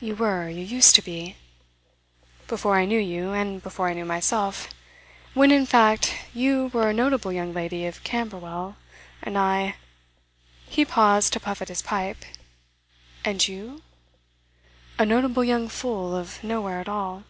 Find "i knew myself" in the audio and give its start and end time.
3.88-4.68